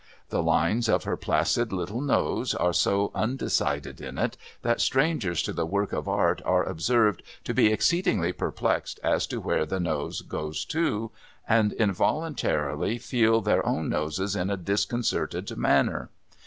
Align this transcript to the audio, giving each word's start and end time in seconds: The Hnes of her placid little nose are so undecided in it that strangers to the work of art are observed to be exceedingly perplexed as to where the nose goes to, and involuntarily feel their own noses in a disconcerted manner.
The 0.29 0.41
Hnes 0.41 0.91
of 0.91 1.03
her 1.03 1.15
placid 1.15 1.71
little 1.71 2.01
nose 2.01 2.55
are 2.55 2.73
so 2.73 3.11
undecided 3.13 4.01
in 4.01 4.17
it 4.17 4.35
that 4.63 4.81
strangers 4.81 5.43
to 5.43 5.53
the 5.53 5.67
work 5.67 5.93
of 5.93 6.07
art 6.07 6.41
are 6.43 6.63
observed 6.63 7.21
to 7.43 7.53
be 7.53 7.71
exceedingly 7.71 8.31
perplexed 8.33 8.99
as 9.03 9.27
to 9.27 9.39
where 9.39 9.63
the 9.67 9.79
nose 9.79 10.21
goes 10.23 10.65
to, 10.73 11.11
and 11.47 11.71
involuntarily 11.73 12.97
feel 12.97 13.41
their 13.41 13.63
own 13.63 13.89
noses 13.89 14.35
in 14.35 14.49
a 14.49 14.57
disconcerted 14.57 15.55
manner. 15.55 16.09